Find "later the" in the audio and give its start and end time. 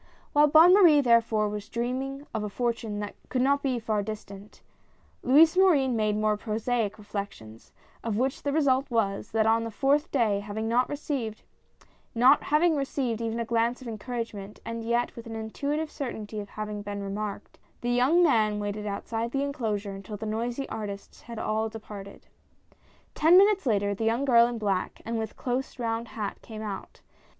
23.67-24.05